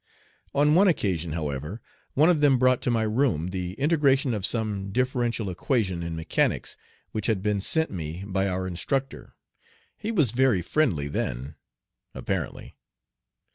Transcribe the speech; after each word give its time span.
On 0.55 0.73
one 0.73 0.87
occasion, 0.87 1.33
however, 1.33 1.79
one 2.15 2.27
of 2.27 2.41
them 2.41 2.57
brought 2.57 2.81
to 2.81 2.89
my 2.89 3.03
room 3.03 3.49
the 3.51 3.73
integration 3.73 4.33
of 4.33 4.47
some 4.47 4.91
differential 4.91 5.47
equation 5.47 6.01
in 6.01 6.15
mechanics 6.15 6.75
which 7.11 7.27
had 7.27 7.43
been 7.43 7.61
sent 7.61 7.91
me 7.91 8.23
by 8.25 8.47
our 8.47 8.65
instructor. 8.65 9.35
He 9.95 10.11
was 10.11 10.31
very 10.31 10.63
friendly 10.63 11.07
then, 11.07 11.53
apparently. 12.15 12.75